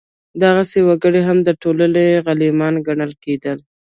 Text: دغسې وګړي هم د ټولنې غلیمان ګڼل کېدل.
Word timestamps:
دغسې 0.43 0.79
وګړي 0.87 1.21
هم 1.27 1.37
د 1.43 1.49
ټولنې 1.61 2.05
غلیمان 2.25 2.75
ګڼل 2.87 3.11
کېدل. 3.23 3.57